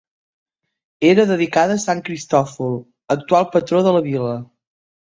Era 1.09 1.25
dedicada 1.33 1.75
a 1.75 1.83
Sant 1.85 2.03
Cristòfol, 2.09 2.75
actual 3.19 3.51
patró 3.55 3.87
de 3.91 3.97
la 3.99 4.07
vila. 4.11 4.39